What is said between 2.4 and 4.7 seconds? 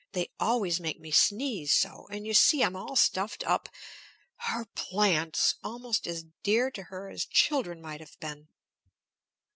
I'm all stuffed up" Her